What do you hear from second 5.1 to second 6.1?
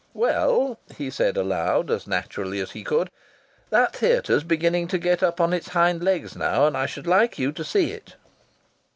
up on its hind